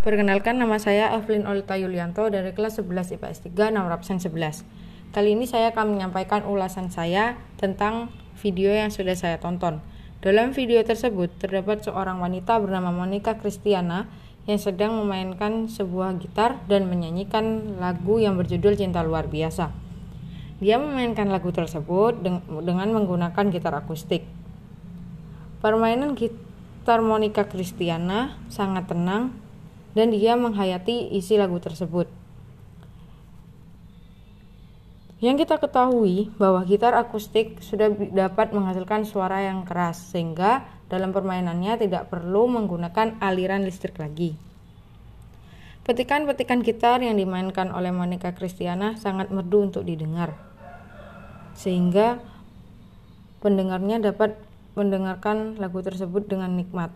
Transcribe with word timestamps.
Perkenalkan 0.00 0.56
nama 0.56 0.80
saya 0.80 1.12
Evelyn 1.12 1.44
Olita 1.44 1.76
Yulianto 1.76 2.24
dari 2.32 2.56
kelas 2.56 2.80
11 2.80 3.20
IPS 3.20 3.52
3 3.52 3.68
nomor 3.68 3.92
absen 3.92 4.16
11. 4.16 5.12
Kali 5.12 5.36
ini 5.36 5.44
saya 5.44 5.76
akan 5.76 5.92
menyampaikan 5.92 6.48
ulasan 6.48 6.88
saya 6.88 7.36
tentang 7.60 8.08
video 8.40 8.72
yang 8.72 8.88
sudah 8.88 9.12
saya 9.12 9.36
tonton. 9.36 9.84
Dalam 10.24 10.56
video 10.56 10.80
tersebut 10.80 11.36
terdapat 11.36 11.84
seorang 11.84 12.16
wanita 12.16 12.56
bernama 12.64 12.88
Monica 12.88 13.36
Kristiana 13.36 14.08
yang 14.48 14.56
sedang 14.56 14.96
memainkan 14.96 15.68
sebuah 15.68 16.16
gitar 16.16 16.64
dan 16.64 16.88
menyanyikan 16.88 17.76
lagu 17.76 18.16
yang 18.16 18.40
berjudul 18.40 18.80
Cinta 18.80 19.04
Luar 19.04 19.28
Biasa. 19.28 19.68
Dia 20.64 20.80
memainkan 20.80 21.28
lagu 21.28 21.52
tersebut 21.52 22.24
dengan 22.48 22.88
menggunakan 22.88 23.52
gitar 23.52 23.76
akustik. 23.76 24.24
Permainan 25.60 26.16
gitar 26.16 27.04
Monica 27.04 27.44
Kristiana 27.44 28.40
sangat 28.48 28.88
tenang 28.88 29.49
dan 29.94 30.14
dia 30.14 30.38
menghayati 30.38 31.10
isi 31.14 31.34
lagu 31.34 31.58
tersebut. 31.58 32.06
Yang 35.20 35.44
kita 35.44 35.60
ketahui 35.60 36.32
bahwa 36.40 36.64
gitar 36.64 36.96
akustik 36.96 37.60
sudah 37.60 37.92
dapat 37.92 38.56
menghasilkan 38.56 39.04
suara 39.04 39.44
yang 39.44 39.68
keras 39.68 40.00
sehingga 40.16 40.64
dalam 40.88 41.12
permainannya 41.12 41.76
tidak 41.76 42.08
perlu 42.08 42.48
menggunakan 42.48 43.20
aliran 43.20 43.60
listrik 43.68 44.00
lagi. 44.00 44.32
Petikan-petikan 45.84 46.64
gitar 46.64 47.04
yang 47.04 47.20
dimainkan 47.20 47.68
oleh 47.68 47.92
Monica 47.92 48.32
Kristiana 48.32 48.96
sangat 48.96 49.28
merdu 49.28 49.68
untuk 49.68 49.84
didengar. 49.84 50.32
Sehingga 51.52 52.16
pendengarnya 53.44 54.00
dapat 54.00 54.40
mendengarkan 54.72 55.60
lagu 55.60 55.84
tersebut 55.84 56.32
dengan 56.32 56.56
nikmat. 56.56 56.88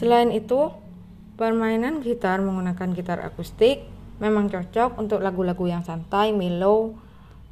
Selain 0.00 0.32
itu, 0.32 0.72
permainan 1.36 2.00
gitar 2.00 2.40
menggunakan 2.40 2.96
gitar 2.96 3.20
akustik 3.20 3.84
memang 4.16 4.48
cocok 4.48 4.96
untuk 4.96 5.20
lagu-lagu 5.20 5.68
yang 5.68 5.84
santai, 5.84 6.32
mellow, 6.32 6.96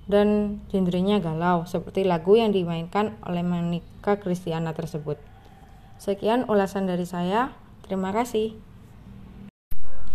dan 0.09 0.57
genrenya 0.73 1.21
galau, 1.21 1.69
seperti 1.69 2.09
lagu 2.09 2.41
yang 2.41 2.49
dimainkan 2.49 3.21
oleh 3.29 3.45
Monica 3.45 4.17
Kristiana 4.17 4.73
tersebut. 4.73 5.21
Sekian 6.01 6.49
ulasan 6.49 6.89
dari 6.89 7.05
saya. 7.05 7.53
Terima 7.85 8.17
kasih. 8.17 8.57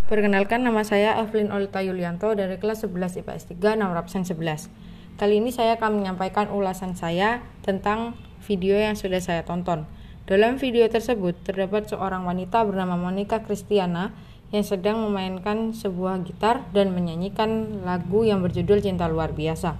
Perkenalkan 0.10 0.66
nama 0.66 0.82
saya 0.82 1.22
Evelyn 1.22 1.54
Olita 1.54 1.86
Yulianto 1.86 2.34
dari 2.34 2.58
kelas 2.58 2.82
11 2.82 3.22
IPS 3.22 3.54
3 3.62 3.78
nomor 3.78 4.02
absen 4.02 4.26
11. 4.26 4.74
Kali 5.22 5.38
ini 5.38 5.54
saya 5.54 5.78
akan 5.78 6.02
menyampaikan 6.02 6.50
ulasan 6.50 6.98
saya 6.98 7.46
tentang 7.62 8.18
video 8.42 8.74
yang 8.74 8.98
sudah 8.98 9.22
saya 9.22 9.46
tonton. 9.46 9.86
Dalam 10.24 10.56
video 10.56 10.88
tersebut 10.88 11.36
terdapat 11.44 11.92
seorang 11.92 12.24
wanita 12.24 12.64
bernama 12.64 12.96
Monica 12.96 13.44
Kristiana 13.44 14.16
yang 14.56 14.64
sedang 14.64 15.04
memainkan 15.04 15.76
sebuah 15.76 16.24
gitar 16.24 16.64
dan 16.72 16.96
menyanyikan 16.96 17.84
lagu 17.84 18.24
yang 18.24 18.40
berjudul 18.40 18.80
Cinta 18.80 19.12
Luar 19.12 19.36
Biasa. 19.36 19.76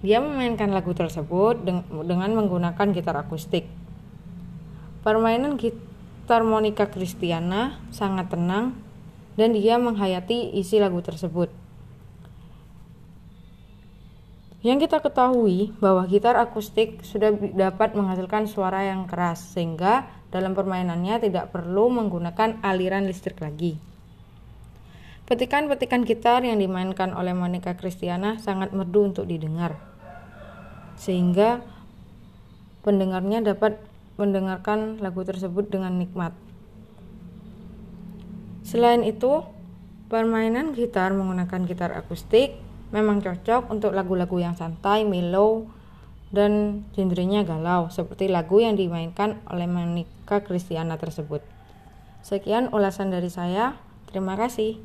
Dia 0.00 0.16
memainkan 0.24 0.72
lagu 0.72 0.96
tersebut 0.96 1.60
dengan 1.84 2.30
menggunakan 2.32 2.88
gitar 2.96 3.20
akustik. 3.20 3.68
Permainan 5.04 5.60
gitar 5.60 6.40
Monica 6.40 6.88
Kristiana 6.88 7.84
sangat 7.92 8.32
tenang 8.32 8.80
dan 9.36 9.52
dia 9.52 9.76
menghayati 9.76 10.56
isi 10.56 10.80
lagu 10.80 11.04
tersebut. 11.04 11.52
Yang 14.60 14.88
kita 14.88 15.00
ketahui 15.00 15.72
bahwa 15.80 16.04
gitar 16.04 16.36
akustik 16.36 17.00
sudah 17.00 17.32
dapat 17.32 17.96
menghasilkan 17.96 18.44
suara 18.44 18.84
yang 18.84 19.08
keras 19.08 19.56
sehingga 19.56 20.04
dalam 20.28 20.52
permainannya 20.52 21.16
tidak 21.16 21.48
perlu 21.48 21.88
menggunakan 21.88 22.60
aliran 22.60 23.08
listrik 23.08 23.40
lagi. 23.40 23.80
Petikan-petikan 25.24 26.04
gitar 26.04 26.44
yang 26.44 26.60
dimainkan 26.60 27.16
oleh 27.16 27.32
Monica 27.32 27.72
Kristiana 27.72 28.36
sangat 28.36 28.76
merdu 28.76 29.08
untuk 29.08 29.24
didengar. 29.24 29.80
Sehingga 31.00 31.64
pendengarnya 32.84 33.40
dapat 33.40 33.80
mendengarkan 34.20 35.00
lagu 35.00 35.24
tersebut 35.24 35.72
dengan 35.72 35.96
nikmat. 35.96 36.36
Selain 38.60 39.00
itu, 39.08 39.40
permainan 40.12 40.76
gitar 40.76 41.16
menggunakan 41.16 41.64
gitar 41.64 41.96
akustik 41.96 42.60
memang 42.90 43.22
cocok 43.22 43.70
untuk 43.70 43.94
lagu-lagu 43.94 44.36
yang 44.38 44.54
santai, 44.58 45.06
mellow, 45.06 45.66
dan 46.30 46.86
genrenya 46.94 47.42
galau, 47.42 47.90
seperti 47.90 48.30
lagu 48.30 48.62
yang 48.62 48.78
dimainkan 48.78 49.42
oleh 49.50 49.66
Monica 49.66 50.42
Kristiana 50.46 50.94
tersebut. 50.94 51.42
Sekian 52.22 52.70
ulasan 52.70 53.10
dari 53.10 53.32
saya. 53.32 53.74
Terima 54.10 54.38
kasih. 54.38 54.78